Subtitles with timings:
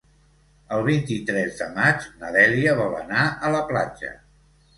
[0.77, 4.13] El vint-i-tres de maig na Dèlia vol anar a la platja.